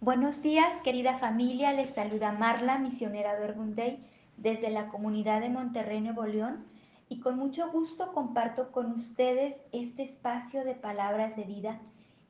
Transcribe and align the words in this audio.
Buenos 0.00 0.40
días, 0.42 0.80
querida 0.84 1.18
familia. 1.18 1.72
Les 1.72 1.92
saluda 1.92 2.30
Marla, 2.30 2.78
misionera 2.78 3.36
Verbunday, 3.36 3.98
desde 4.36 4.70
la 4.70 4.90
comunidad 4.90 5.40
de 5.40 5.48
Monterrey, 5.48 6.00
Nuevo 6.00 6.24
León. 6.24 6.66
Y 7.08 7.18
con 7.18 7.36
mucho 7.36 7.68
gusto 7.72 8.12
comparto 8.12 8.70
con 8.70 8.92
ustedes 8.92 9.56
este 9.72 10.04
espacio 10.04 10.64
de 10.64 10.76
palabras 10.76 11.34
de 11.34 11.42
vida 11.42 11.80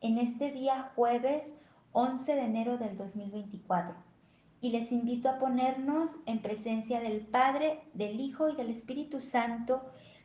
en 0.01 0.17
este 0.17 0.51
día 0.51 0.93
jueves 0.97 1.43
11 1.93 2.37
de 2.37 2.41
enero 2.41 2.79
del 2.79 2.97
2024. 2.97 3.95
Y 4.63 4.71
les 4.71 4.91
invito 4.91 5.29
a 5.29 5.39
ponernos 5.39 6.09
en 6.25 6.41
presencia 6.41 7.01
del 7.01 7.21
Padre, 7.21 7.83
del 7.93 8.19
Hijo 8.19 8.49
y 8.49 8.57
del 8.57 8.71
Espíritu 8.71 9.21
Santo 9.21 9.83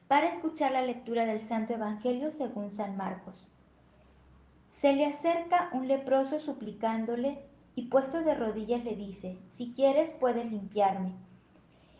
para 0.08 0.30
escuchar 0.30 0.72
la 0.72 0.82
lectura 0.82 1.26
del 1.26 1.42
Santo 1.42 1.74
Evangelio 1.74 2.32
según 2.38 2.72
San 2.78 2.96
Marcos. 2.96 3.53
Se 4.84 4.92
le 4.92 5.06
acerca 5.06 5.70
un 5.72 5.88
leproso 5.88 6.42
suplicándole 6.42 7.40
y 7.74 7.84
puesto 7.84 8.22
de 8.22 8.36
rodillas 8.36 8.84
le 8.84 8.98
dice, 8.98 9.38
si 9.56 9.72
quieres 9.72 10.12
puedes 10.20 10.52
limpiarme. 10.52 11.14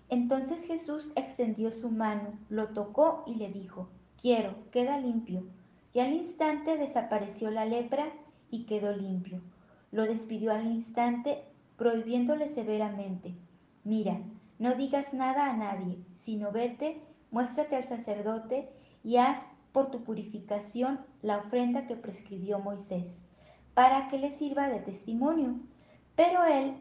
Entonces 0.10 0.60
Jesús 0.68 1.08
extendió 1.16 1.72
su 1.72 1.90
mano, 1.90 2.38
lo 2.50 2.74
tocó 2.74 3.24
y 3.26 3.36
le 3.36 3.54
dijo, 3.54 3.88
quiero, 4.22 4.56
queda 4.74 5.00
limpio. 5.00 5.46
Y 5.94 6.02
al 6.02 6.12
instante 6.12 6.76
desapareció 6.76 7.52
la 7.52 7.64
lepra 7.64 8.12
y 8.52 8.66
quedó 8.66 8.92
limpio. 8.92 9.40
Lo 9.94 10.04
despidió 10.04 10.52
al 10.52 10.66
instante, 10.66 11.42
prohibiéndole 11.78 12.50
severamente, 12.50 13.34
mira, 13.86 14.20
no 14.60 14.76
digas 14.76 15.14
nada 15.14 15.50
a 15.50 15.56
nadie, 15.56 16.00
sino 16.26 16.52
vete, 16.52 17.00
muéstrate 17.32 17.78
al 17.78 17.88
sacerdote 17.88 18.68
y 19.06 19.16
haz 19.16 19.38
por 19.74 19.92
tu 19.92 20.04
purificación 20.04 21.02
la 21.22 21.40
ofrenda 21.40 21.88
que 21.88 21.96
prescribió 21.96 22.60
Moisés, 22.60 23.04
para 23.74 24.08
que 24.08 24.20
le 24.20 24.38
sirva 24.38 24.70
de 24.70 24.80
testimonio. 24.80 25.56
Pero 26.16 26.46
él, 26.46 26.76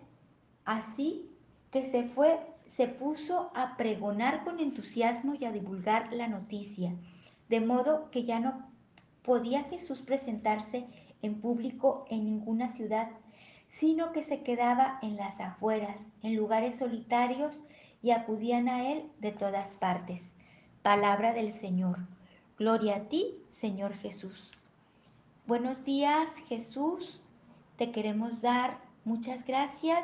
así 0.64 1.28
que 1.72 1.90
se 1.90 2.04
fue, 2.10 2.38
se 2.76 2.86
puso 2.86 3.50
a 3.54 3.76
pregonar 3.76 4.44
con 4.44 4.60
entusiasmo 4.60 5.34
y 5.34 5.46
a 5.46 5.52
divulgar 5.52 6.12
la 6.12 6.28
noticia, 6.28 6.94
de 7.48 7.60
modo 7.60 8.10
que 8.10 8.24
ya 8.24 8.38
no 8.38 8.70
podía 9.22 9.64
Jesús 9.64 10.02
presentarse 10.02 10.86
en 11.22 11.40
público 11.40 12.04
en 12.10 12.24
ninguna 12.24 12.72
ciudad, 12.74 13.08
sino 13.68 14.12
que 14.12 14.22
se 14.22 14.42
quedaba 14.42 14.98
en 15.00 15.16
las 15.16 15.40
afueras, 15.40 15.98
en 16.22 16.36
lugares 16.36 16.78
solitarios, 16.78 17.58
y 18.02 18.10
acudían 18.10 18.68
a 18.68 18.90
él 18.90 19.04
de 19.20 19.30
todas 19.30 19.68
partes. 19.76 20.20
Palabra 20.82 21.32
del 21.32 21.52
Señor. 21.60 22.00
Gloria 22.62 22.94
a 22.94 23.08
ti, 23.08 23.34
Señor 23.60 23.92
Jesús. 23.94 24.52
Buenos 25.48 25.84
días, 25.84 26.28
Jesús. 26.48 27.20
Te 27.76 27.90
queremos 27.90 28.40
dar 28.40 28.78
muchas 29.04 29.44
gracias 29.44 29.98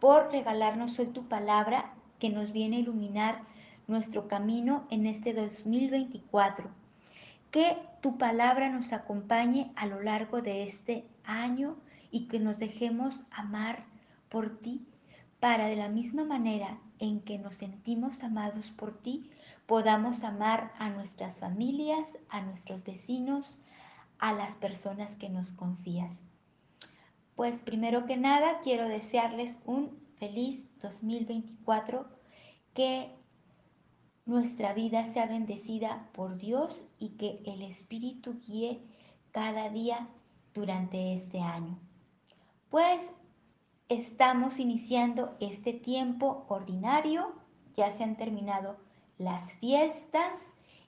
por 0.00 0.32
regalarnos 0.32 0.98
hoy 0.98 1.06
tu 1.06 1.28
palabra 1.28 1.94
que 2.18 2.28
nos 2.28 2.50
viene 2.50 2.78
a 2.78 2.80
iluminar 2.80 3.42
nuestro 3.86 4.26
camino 4.26 4.88
en 4.90 5.06
este 5.06 5.32
2024. 5.32 6.68
Que 7.52 7.76
tu 8.02 8.18
palabra 8.18 8.68
nos 8.68 8.92
acompañe 8.92 9.70
a 9.76 9.86
lo 9.86 10.02
largo 10.02 10.42
de 10.42 10.64
este 10.64 11.04
año 11.22 11.76
y 12.10 12.26
que 12.26 12.40
nos 12.40 12.58
dejemos 12.58 13.20
amar 13.30 13.84
por 14.28 14.58
ti 14.58 14.84
para 15.38 15.68
de 15.68 15.76
la 15.76 15.88
misma 15.88 16.24
manera 16.24 16.80
en 16.98 17.20
que 17.20 17.38
nos 17.38 17.54
sentimos 17.54 18.24
amados 18.24 18.72
por 18.72 18.98
ti, 19.02 19.30
podamos 19.66 20.22
amar 20.22 20.72
a 20.78 20.88
nuestras 20.88 21.38
familias, 21.38 22.06
a 22.28 22.40
nuestros 22.40 22.84
vecinos, 22.84 23.58
a 24.18 24.32
las 24.32 24.56
personas 24.56 25.14
que 25.16 25.28
nos 25.28 25.50
confías. 25.52 26.12
Pues 27.34 27.60
primero 27.60 28.06
que 28.06 28.16
nada 28.16 28.60
quiero 28.60 28.88
desearles 28.88 29.54
un 29.66 29.98
feliz 30.18 30.64
2024, 30.80 32.08
que 32.74 33.10
nuestra 34.24 34.72
vida 34.72 35.12
sea 35.12 35.26
bendecida 35.26 36.08
por 36.12 36.38
Dios 36.38 36.80
y 36.98 37.10
que 37.10 37.42
el 37.44 37.62
Espíritu 37.62 38.40
guíe 38.40 38.80
cada 39.32 39.68
día 39.68 40.08
durante 40.54 41.14
este 41.14 41.40
año. 41.40 41.78
Pues 42.70 43.00
estamos 43.88 44.58
iniciando 44.58 45.36
este 45.40 45.72
tiempo 45.72 46.46
ordinario, 46.48 47.34
ya 47.76 47.92
se 47.92 48.02
han 48.02 48.16
terminado 48.16 48.85
las 49.18 49.52
fiestas 49.54 50.32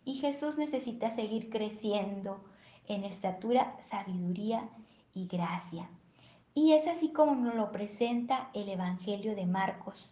y 0.05 0.15
Jesús 0.15 0.59
necesita 0.59 1.15
seguir 1.15 1.50
creciendo 1.50 2.41
en 2.87 3.05
estatura, 3.05 3.77
sabiduría 3.91 4.69
y 5.15 5.27
gracia. 5.27 5.89
Y 6.55 6.72
es 6.72 6.87
así 6.87 7.11
como 7.12 7.34
nos 7.34 7.55
lo 7.55 7.71
presenta 7.72 8.50
el 8.55 8.69
Evangelio 8.69 9.34
de 9.34 9.47
Marcos. 9.47 10.11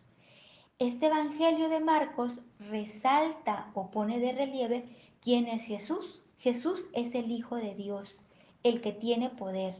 Este 0.79 1.07
Evangelio 1.07 1.69
de 1.69 1.81
Marcos 1.81 2.39
resalta 2.59 3.71
o 3.75 3.91
pone 3.91 4.21
de 4.21 4.33
relieve 4.33 4.85
quién 5.23 5.47
es 5.47 5.63
Jesús. 5.63 6.23
Jesús 6.39 6.85
es 6.93 7.15
el 7.15 7.31
Hijo 7.31 7.57
de 7.57 7.75
Dios, 7.75 8.17
el 8.63 8.81
que 8.81 8.93
tiene 8.93 9.31
poder. 9.31 9.75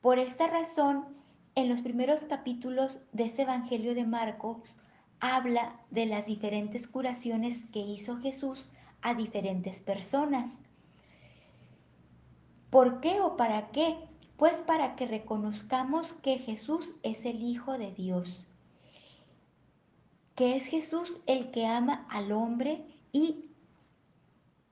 Por 0.00 0.18
esta 0.18 0.46
razón, 0.46 1.04
en 1.54 1.68
los 1.68 1.82
primeros 1.82 2.22
capítulos 2.24 2.98
de 3.12 3.24
este 3.24 3.42
Evangelio 3.42 3.94
de 3.94 4.04
Marcos, 4.04 4.58
habla 5.22 5.76
de 5.90 6.04
las 6.04 6.26
diferentes 6.26 6.88
curaciones 6.88 7.56
que 7.72 7.78
hizo 7.78 8.18
Jesús 8.18 8.68
a 9.02 9.14
diferentes 9.14 9.80
personas. 9.80 10.50
¿Por 12.70 13.00
qué 13.00 13.20
o 13.20 13.36
para 13.36 13.70
qué? 13.70 13.96
Pues 14.36 14.56
para 14.62 14.96
que 14.96 15.06
reconozcamos 15.06 16.12
que 16.14 16.38
Jesús 16.38 16.92
es 17.04 17.24
el 17.24 17.40
Hijo 17.40 17.78
de 17.78 17.92
Dios, 17.92 18.44
que 20.34 20.56
es 20.56 20.64
Jesús 20.64 21.16
el 21.26 21.52
que 21.52 21.66
ama 21.66 22.04
al 22.10 22.32
hombre 22.32 22.84
y 23.12 23.44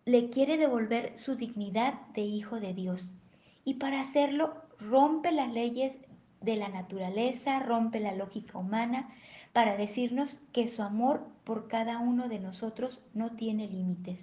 le 0.04 0.30
quiere 0.30 0.56
devolver 0.56 1.16
su 1.16 1.36
dignidad 1.36 1.94
de 2.14 2.22
Hijo 2.22 2.58
de 2.58 2.74
Dios. 2.74 3.06
Y 3.64 3.74
para 3.74 4.00
hacerlo 4.00 4.54
rompe 4.80 5.30
las 5.30 5.52
leyes 5.52 5.92
de 6.40 6.56
la 6.56 6.68
naturaleza, 6.68 7.60
rompe 7.60 8.00
la 8.00 8.16
lógica 8.16 8.58
humana, 8.58 9.10
para 9.52 9.76
decirnos 9.76 10.40
que 10.52 10.68
su 10.68 10.82
amor 10.82 11.26
por 11.44 11.68
cada 11.68 11.98
uno 11.98 12.28
de 12.28 12.38
nosotros 12.38 13.00
no 13.14 13.30
tiene 13.30 13.66
límites. 13.68 14.20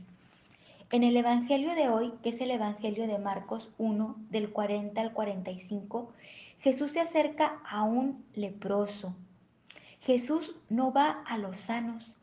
En 0.89 1.03
el 1.03 1.17
Evangelio 1.17 1.75
de 1.75 1.89
hoy, 1.89 2.13
que 2.23 2.29
es 2.29 2.39
el 2.39 2.51
Evangelio 2.51 3.07
de 3.07 3.17
Marcos 3.17 3.69
1, 3.77 4.15
del 4.29 4.51
40 4.51 5.01
al 5.01 5.11
45, 5.11 6.13
Jesús 6.61 6.91
se 6.91 7.01
acerca 7.01 7.59
a 7.69 7.83
un 7.83 8.23
leproso. 8.33 9.13
Jesús 10.01 10.55
no 10.69 10.93
va 10.93 11.23
a 11.27 11.37
los 11.37 11.59
sanos. 11.59 12.15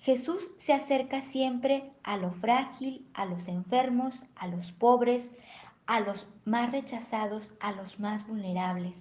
Jesús 0.00 0.46
se 0.60 0.72
acerca 0.72 1.20
siempre 1.20 1.90
a 2.04 2.16
lo 2.16 2.32
frágil, 2.32 3.04
a 3.14 3.24
los 3.24 3.48
enfermos, 3.48 4.22
a 4.36 4.46
los 4.46 4.70
pobres, 4.70 5.28
a 5.86 6.00
los 6.00 6.28
más 6.44 6.70
rechazados, 6.70 7.52
a 7.60 7.72
los 7.72 7.98
más 7.98 8.26
vulnerables. 8.26 8.94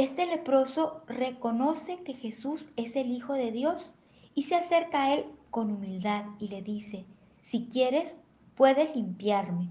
Este 0.00 0.24
leproso 0.24 1.02
reconoce 1.08 1.98
que 1.98 2.14
Jesús 2.14 2.66
es 2.76 2.96
el 2.96 3.10
Hijo 3.10 3.34
de 3.34 3.52
Dios 3.52 3.94
y 4.34 4.44
se 4.44 4.54
acerca 4.54 5.04
a 5.04 5.14
él 5.14 5.26
con 5.50 5.70
humildad 5.70 6.24
y 6.38 6.48
le 6.48 6.62
dice, 6.62 7.04
si 7.42 7.66
quieres, 7.66 8.16
puedes 8.54 8.96
limpiarme. 8.96 9.68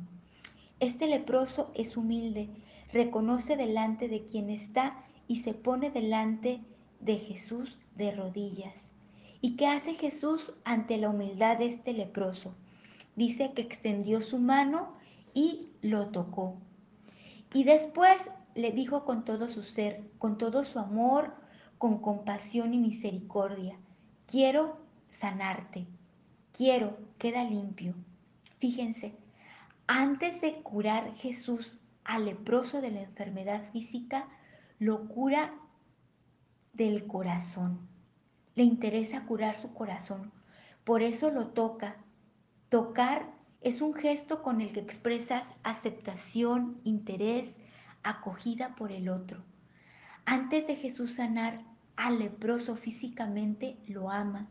Este 0.80 1.08
leproso 1.08 1.72
es 1.74 1.98
humilde, 1.98 2.48
reconoce 2.94 3.58
delante 3.58 4.08
de 4.08 4.24
quien 4.24 4.52
está 4.52 5.04
y 5.28 5.38
se 5.38 5.56
pone 5.56 5.90
delante 5.90 6.62
de 7.00 7.18
Jesús 7.18 7.80
de 7.96 8.12
rodillas. 8.12 8.76
¿Y 9.42 9.56
qué 9.56 9.66
hace 9.66 9.96
Jesús 9.96 10.54
ante 10.64 10.98
la 10.98 11.10
humildad 11.10 11.58
de 11.58 11.70
este 11.70 11.92
leproso? 11.92 12.54
Dice 13.16 13.54
que 13.54 13.64
extendió 13.64 14.22
su 14.22 14.38
mano 14.38 14.94
y 15.34 15.70
lo 15.82 16.10
tocó. 16.10 16.56
Y 17.52 17.64
después 17.64 18.30
le 18.60 18.72
dijo 18.72 19.06
con 19.06 19.24
todo 19.24 19.48
su 19.48 19.64
ser, 19.64 20.04
con 20.18 20.38
todo 20.38 20.64
su 20.64 20.80
amor, 20.80 21.34
con 21.78 22.00
compasión 22.00 22.74
y 22.74 22.78
misericordia, 22.78 23.78
quiero 24.28 24.80
sanarte, 25.10 25.88
quiero, 26.52 26.98
queda 27.18 27.44
limpio. 27.44 27.96
Fíjense, 28.60 29.16
antes 29.88 30.42
de 30.42 30.62
curar 30.62 31.16
Jesús 31.16 31.78
al 32.04 32.26
leproso 32.26 32.82
de 32.82 32.92
la 32.92 33.02
enfermedad 33.02 33.72
física, 33.72 34.28
lo 34.78 35.08
cura 35.08 35.54
del 36.74 37.08
corazón. 37.08 37.80
Le 38.56 38.64
interesa 38.64 39.26
curar 39.26 39.58
su 39.58 39.74
corazón. 39.74 40.32
Por 40.84 41.02
eso 41.02 41.32
lo 41.32 41.48
toca. 41.48 41.98
Tocar 42.70 43.32
es 43.62 43.82
un 43.82 43.94
gesto 43.94 44.42
con 44.42 44.62
el 44.62 44.74
que 44.74 44.80
expresas 44.80 45.48
aceptación, 45.64 46.80
interés, 46.84 47.56
acogida 48.04 48.76
por 48.76 48.92
el 48.92 49.10
otro. 49.10 49.44
Antes 50.26 50.68
de 50.68 50.76
Jesús 50.76 51.14
sanar 51.14 51.62
al 51.96 52.20
leproso 52.20 52.76
físicamente, 52.76 53.78
lo 53.88 54.10
ama. 54.10 54.48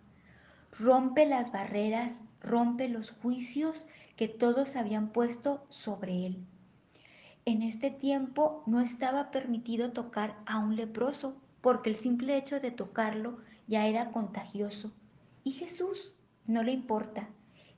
Rompe 0.79 1.27
las 1.27 1.51
barreras, 1.53 2.13
rompe 2.41 2.89
los 2.89 3.11
juicios 3.11 3.87
que 4.17 4.29
todos 4.29 4.77
habían 4.77 5.11
puesto 5.11 5.65
sobre 5.71 6.27
él. 6.27 6.45
en 7.45 7.63
este 7.63 7.91
tiempo 7.91 8.63
no 8.67 8.81
estaba 8.81 9.31
permitido 9.31 9.93
tocar 9.93 10.37
a 10.45 10.59
un 10.59 10.77
leproso, 10.77 11.41
porque 11.63 11.89
el 11.91 11.97
simple 11.97 12.37
hecho 12.37 12.61
de 12.61 12.71
tocarlo 12.71 13.39
ya 13.67 13.87
era 13.87 14.11
contagioso. 14.11 14.93
Y 15.45 15.53
Jesús 15.53 16.13
no 16.47 16.63
le 16.63 16.73
importa. 16.73 17.29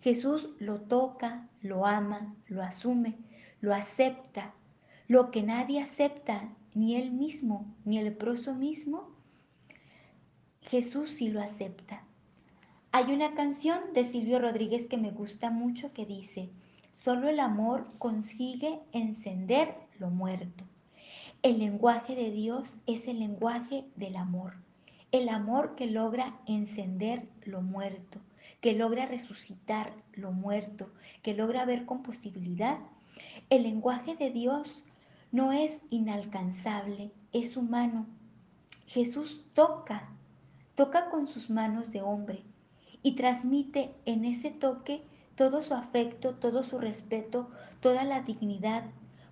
Jesús 0.00 0.48
lo 0.58 0.80
toca, 0.80 1.48
lo 1.60 1.86
ama, 1.86 2.34
lo 2.46 2.62
asume, 2.62 3.18
lo 3.60 3.74
acepta. 3.74 4.54
Lo 5.10 5.32
que 5.32 5.42
nadie 5.42 5.82
acepta, 5.82 6.54
ni 6.72 6.94
él 6.94 7.10
mismo, 7.10 7.66
ni 7.84 7.98
el 7.98 8.04
leproso 8.04 8.54
mismo, 8.54 9.08
Jesús 10.62 11.10
sí 11.10 11.30
lo 11.30 11.40
acepta. 11.40 12.04
Hay 12.92 13.12
una 13.12 13.34
canción 13.34 13.80
de 13.92 14.04
Silvio 14.04 14.38
Rodríguez 14.38 14.86
que 14.86 14.98
me 14.98 15.10
gusta 15.10 15.50
mucho 15.50 15.92
que 15.92 16.06
dice, 16.06 16.48
solo 16.92 17.28
el 17.28 17.40
amor 17.40 17.88
consigue 17.98 18.78
encender 18.92 19.74
lo 19.98 20.10
muerto. 20.10 20.62
El 21.42 21.58
lenguaje 21.58 22.14
de 22.14 22.30
Dios 22.30 22.76
es 22.86 23.08
el 23.08 23.18
lenguaje 23.18 23.86
del 23.96 24.14
amor. 24.14 24.58
El 25.10 25.28
amor 25.28 25.74
que 25.74 25.86
logra 25.86 26.38
encender 26.46 27.26
lo 27.44 27.62
muerto, 27.62 28.20
que 28.60 28.74
logra 28.74 29.06
resucitar 29.06 29.92
lo 30.12 30.30
muerto, 30.30 30.88
que 31.24 31.34
logra 31.34 31.64
ver 31.64 31.84
con 31.84 32.04
posibilidad. 32.04 32.78
El 33.48 33.64
lenguaje 33.64 34.14
de 34.14 34.30
Dios 34.30 34.84
no 35.32 35.52
es 35.52 35.80
inalcanzable, 35.90 37.12
es 37.32 37.56
humano. 37.56 38.06
Jesús 38.86 39.44
toca, 39.54 40.08
toca 40.74 41.10
con 41.10 41.28
sus 41.28 41.50
manos 41.50 41.92
de 41.92 42.02
hombre 42.02 42.42
y 43.02 43.14
transmite 43.14 43.94
en 44.04 44.24
ese 44.24 44.50
toque 44.50 45.02
todo 45.36 45.62
su 45.62 45.74
afecto, 45.74 46.34
todo 46.34 46.64
su 46.64 46.78
respeto, 46.78 47.50
toda 47.80 48.04
la 48.04 48.22
dignidad 48.22 48.84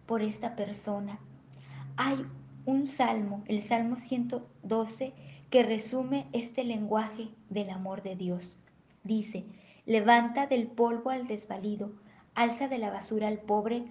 por 0.06 0.22
esta 0.22 0.56
persona. 0.56 1.18
Hay 1.96 2.24
un 2.64 2.86
salmo, 2.86 3.42
el 3.46 3.62
Salmo 3.66 3.96
112, 3.96 5.12
que 5.50 5.62
resume 5.62 6.26
este 6.32 6.64
lenguaje 6.64 7.28
del 7.48 7.70
amor 7.70 8.02
de 8.02 8.14
Dios. 8.14 8.56
Dice, 9.04 9.44
levanta 9.86 10.46
del 10.46 10.66
polvo 10.66 11.10
al 11.10 11.26
desvalido, 11.26 11.90
alza 12.34 12.68
de 12.68 12.78
la 12.78 12.90
basura 12.90 13.28
al 13.28 13.38
pobre, 13.38 13.84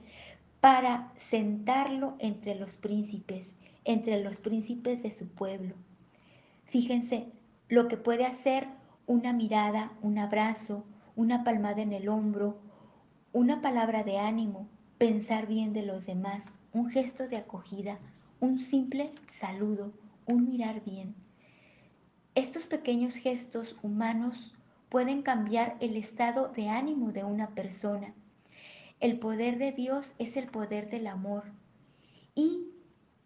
para 0.62 1.14
sentarlo 1.18 2.16
entre 2.20 2.56
los 2.56 2.78
príncipes, 2.78 3.48
entre 3.86 4.24
los 4.24 4.38
príncipes 4.38 5.02
de 5.04 5.12
su 5.12 5.28
pueblo. 5.28 5.76
Fíjense 6.66 7.28
lo 7.70 7.88
que 7.88 7.98
puede 7.98 8.26
hacer 8.26 8.68
una 9.06 9.34
mirada, 9.34 9.92
un 10.02 10.18
abrazo, 10.18 10.86
una 11.16 11.44
palmada 11.44 11.82
en 11.82 11.94
el 11.94 12.10
hombro, 12.10 12.58
una 13.34 13.62
palabra 13.62 14.04
de 14.04 14.18
ánimo, 14.18 14.68
pensar 14.98 15.48
bien 15.48 15.74
de 15.74 15.84
los 15.84 16.06
demás, 16.06 16.42
un 16.74 16.90
gesto 16.90 17.28
de 17.28 17.38
acogida, 17.38 17.98
un 18.40 18.60
simple 18.60 19.12
saludo, 19.30 19.94
un 20.26 20.46
mirar 20.46 20.84
bien. 20.84 21.16
Estos 22.36 22.68
pequeños 22.68 23.16
gestos 23.16 23.76
humanos 23.82 24.54
pueden 24.90 25.22
cambiar 25.22 25.76
el 25.80 25.96
estado 25.98 26.50
de 26.50 26.70
ánimo 26.70 27.12
de 27.12 27.24
una 27.24 27.50
persona. 27.50 28.14
El 29.00 29.20
poder 29.20 29.60
de 29.60 29.72
Dios 29.72 30.12
es 30.18 30.38
el 30.38 30.48
poder 30.48 30.90
del 30.90 31.06
amor 31.06 31.44
y 32.34 32.72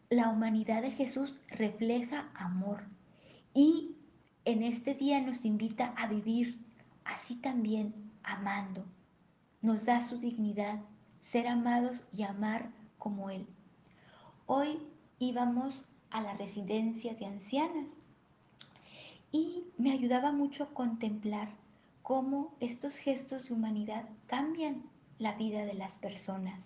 la 0.10 0.30
humanidad 0.30 0.82
de 0.82 0.92
Jesús 0.92 1.34
refleja 1.48 2.30
amor 2.34 2.84
y 3.54 3.96
en 4.44 4.64
este 4.64 4.96
día 4.96 5.22
nos 5.22 5.46
invita 5.46 5.94
a 5.96 6.08
vivir 6.08 6.60
así 7.06 7.36
también 7.36 8.12
amando. 8.22 8.84
Nos 9.62 9.86
da 9.86 10.02
su 10.02 10.18
dignidad, 10.18 10.82
ser 11.22 11.48
amados 11.48 12.04
y 12.12 12.24
amar 12.24 12.70
como 12.98 13.30
Él. 13.30 13.48
Hoy 14.48 14.78
íbamos 15.20 15.86
a 16.10 16.22
la 16.22 16.34
residencia 16.34 17.16
de 17.16 17.28
ancianas 17.28 17.96
y 19.32 19.64
me 19.78 19.94
ayudaba 19.94 20.34
mucho 20.34 20.74
contemplar 20.74 21.48
cómo 22.02 22.54
estos 22.60 22.98
gestos 22.98 23.48
de 23.48 23.54
humanidad 23.54 24.10
cambian 24.28 24.84
la 25.22 25.34
vida 25.34 25.66
de 25.66 25.74
las 25.74 25.98
personas. 25.98 26.60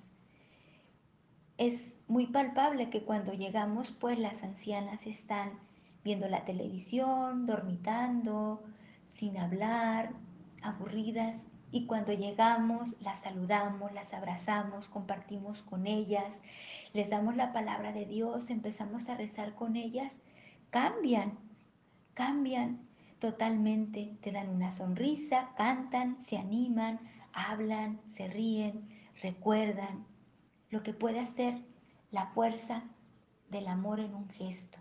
Es 1.57 1.93
muy 2.07 2.27
palpable 2.27 2.89
que 2.89 3.03
cuando 3.03 3.33
llegamos, 3.33 3.91
pues 3.91 4.17
las 4.17 4.41
ancianas 4.43 5.05
están 5.05 5.59
viendo 6.03 6.27
la 6.27 6.45
televisión, 6.45 7.45
dormitando, 7.45 8.63
sin 9.15 9.37
hablar, 9.37 10.11
aburridas, 10.61 11.37
y 11.71 11.85
cuando 11.87 12.13
llegamos 12.13 12.95
las 13.01 13.19
saludamos, 13.19 13.91
las 13.91 14.13
abrazamos, 14.13 14.87
compartimos 14.87 15.61
con 15.63 15.87
ellas, 15.87 16.37
les 16.93 17.09
damos 17.09 17.35
la 17.35 17.51
palabra 17.53 17.91
de 17.91 18.05
Dios, 18.05 18.49
empezamos 18.49 19.09
a 19.09 19.15
rezar 19.15 19.55
con 19.55 19.75
ellas, 19.75 20.15
cambian 20.69 21.37
cambian 22.15 22.79
totalmente, 23.19 24.17
te 24.21 24.31
dan 24.31 24.49
una 24.49 24.71
sonrisa, 24.71 25.49
cantan, 25.57 26.17
se 26.23 26.37
animan, 26.37 26.99
hablan, 27.35 27.99
se 28.15 28.27
ríen, 28.27 28.89
recuerdan 29.21 30.05
lo 30.71 30.81
que 30.81 30.93
puede 30.93 31.19
hacer 31.19 31.59
la 32.11 32.27
fuerza 32.27 32.83
del 33.51 33.67
amor 33.67 33.99
en 33.99 34.15
un 34.15 34.29
gesto. 34.29 34.79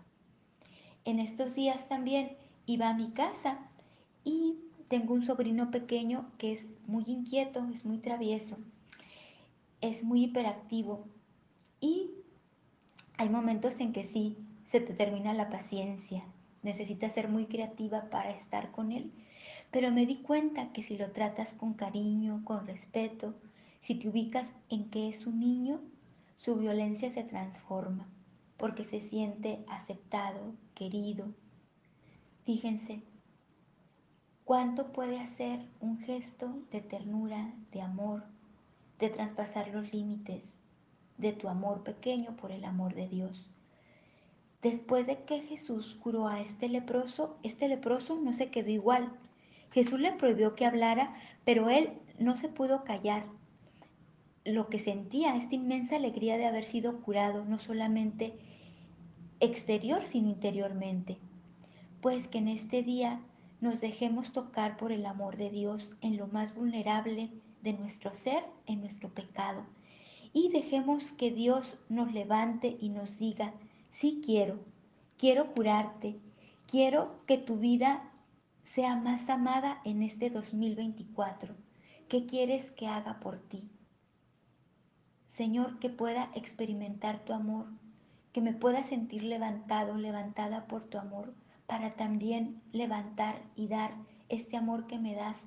En 1.03 1.19
estos 1.19 1.53
días 1.53 1.87
también 1.87 2.37
iba 2.65 2.89
a 2.89 2.93
mi 2.95 3.11
casa 3.11 3.59
y 4.23 4.55
tengo 4.87 5.13
un 5.13 5.25
sobrino 5.25 5.69
pequeño 5.69 6.31
que 6.37 6.53
es 6.53 6.65
muy 6.87 7.03
inquieto, 7.07 7.67
es 7.73 7.85
muy 7.85 7.99
travieso, 7.99 8.57
es 9.81 10.03
muy 10.03 10.23
hiperactivo 10.23 11.05
y 11.79 12.09
hay 13.17 13.29
momentos 13.29 13.79
en 13.79 13.93
que 13.93 14.03
sí, 14.03 14.37
se 14.65 14.79
te 14.79 14.93
termina 14.93 15.33
la 15.33 15.49
paciencia, 15.49 16.23
necesitas 16.63 17.13
ser 17.13 17.29
muy 17.29 17.45
creativa 17.45 18.09
para 18.09 18.31
estar 18.31 18.71
con 18.71 18.91
él. 18.91 19.11
Pero 19.75 19.91
me 19.91 20.05
di 20.05 20.15
cuenta 20.15 20.71
que 20.71 20.83
si 20.83 20.97
lo 20.97 21.11
tratas 21.11 21.49
con 21.49 21.73
cariño, 21.73 22.45
con 22.45 22.65
respeto, 22.65 23.33
si 23.81 23.95
te 23.95 24.07
ubicas 24.07 24.47
en 24.69 24.89
que 24.89 25.09
es 25.09 25.27
un 25.27 25.41
niño, 25.41 25.81
su 26.37 26.55
violencia 26.55 27.11
se 27.11 27.25
transforma 27.25 28.07
porque 28.55 28.85
se 28.85 29.01
siente 29.01 29.65
aceptado, 29.67 30.53
querido. 30.75 31.25
Fíjense, 32.45 33.01
cuánto 34.45 34.93
puede 34.93 35.19
hacer 35.19 35.59
un 35.81 35.97
gesto 35.97 36.57
de 36.71 36.79
ternura, 36.79 37.53
de 37.73 37.81
amor, 37.81 38.23
de 38.97 39.09
traspasar 39.09 39.67
los 39.73 39.93
límites 39.93 40.53
de 41.17 41.33
tu 41.33 41.49
amor 41.49 41.83
pequeño 41.83 42.37
por 42.37 42.53
el 42.53 42.63
amor 42.63 42.95
de 42.95 43.09
Dios. 43.09 43.49
Después 44.61 45.05
de 45.05 45.25
que 45.25 45.41
Jesús 45.41 45.97
curó 46.01 46.29
a 46.29 46.39
este 46.39 46.69
leproso, 46.69 47.35
este 47.43 47.67
leproso 47.67 48.15
no 48.15 48.31
se 48.31 48.49
quedó 48.51 48.69
igual. 48.69 49.11
Jesús 49.75 49.99
le 49.99 50.13
prohibió 50.13 50.55
que 50.55 50.65
hablara, 50.65 51.13
pero 51.43 51.69
él 51.69 51.89
no 52.17 52.37
se 52.37 52.47
pudo 52.47 52.85
callar. 52.85 53.25
Lo 54.45 54.69
que 54.69 54.79
sentía, 54.79 55.35
esta 55.35 55.53
inmensa 55.53 55.97
alegría 55.97 56.37
de 56.37 56.45
haber 56.45 56.63
sido 56.63 57.01
curado, 57.01 57.43
no 57.43 57.57
solamente 57.57 58.39
exterior, 59.41 60.05
sino 60.05 60.29
interiormente. 60.29 61.17
Pues 61.99 62.25
que 62.29 62.37
en 62.37 62.47
este 62.47 62.83
día 62.83 63.19
nos 63.59 63.81
dejemos 63.81 64.31
tocar 64.31 64.77
por 64.77 64.93
el 64.93 65.05
amor 65.05 65.35
de 65.35 65.49
Dios 65.49 65.93
en 65.99 66.15
lo 66.15 66.27
más 66.27 66.55
vulnerable 66.55 67.29
de 67.61 67.73
nuestro 67.73 68.13
ser, 68.13 68.45
en 68.67 68.79
nuestro 68.79 69.09
pecado. 69.09 69.65
Y 70.31 70.51
dejemos 70.53 71.11
que 71.11 71.31
Dios 71.31 71.77
nos 71.89 72.13
levante 72.13 72.77
y 72.79 72.87
nos 72.87 73.19
diga, 73.19 73.51
sí 73.91 74.21
quiero, 74.23 74.57
quiero 75.17 75.51
curarte, 75.53 76.15
quiero 76.65 77.19
que 77.25 77.37
tu 77.37 77.57
vida 77.57 78.09
sea 78.65 78.95
más 78.95 79.29
amada 79.29 79.79
en 79.85 80.01
este 80.01 80.29
2024. 80.29 81.55
¿Qué 82.09 82.25
quieres 82.25 82.71
que 82.71 82.87
haga 82.87 83.19
por 83.19 83.39
ti? 83.39 83.69
Señor, 85.29 85.79
que 85.79 85.89
pueda 85.89 86.31
experimentar 86.33 87.19
tu 87.19 87.33
amor, 87.33 87.67
que 88.33 88.41
me 88.41 88.53
pueda 88.53 88.83
sentir 88.83 89.23
levantado, 89.23 89.95
levantada 89.95 90.67
por 90.67 90.83
tu 90.83 90.97
amor, 90.97 91.33
para 91.67 91.91
también 91.91 92.61
levantar 92.71 93.41
y 93.55 93.67
dar 93.67 93.93
este 94.29 94.57
amor 94.57 94.87
que 94.87 94.99
me 94.99 95.15
das 95.15 95.37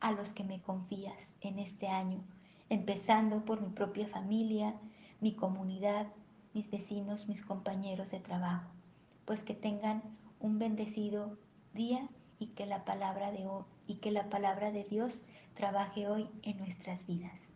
a 0.00 0.12
los 0.12 0.32
que 0.32 0.44
me 0.44 0.60
confías 0.60 1.16
en 1.40 1.58
este 1.58 1.88
año, 1.88 2.22
empezando 2.68 3.44
por 3.44 3.60
mi 3.62 3.70
propia 3.70 4.08
familia, 4.08 4.74
mi 5.20 5.34
comunidad, 5.34 6.06
mis 6.52 6.70
vecinos, 6.70 7.28
mis 7.28 7.42
compañeros 7.42 8.10
de 8.10 8.20
trabajo. 8.20 8.70
Pues 9.24 9.42
que 9.42 9.54
tengan 9.54 10.02
un 10.40 10.58
bendecido 10.58 11.38
día 11.72 12.08
y 12.44 12.48
que 12.48 12.66
la 12.66 12.84
palabra 12.84 13.32
de 13.32 13.48
y 13.86 13.94
que 13.96 14.10
la 14.10 14.28
palabra 14.28 14.70
de 14.70 14.84
Dios 14.84 15.22
trabaje 15.54 16.08
hoy 16.08 16.28
en 16.42 16.58
nuestras 16.58 17.06
vidas. 17.06 17.53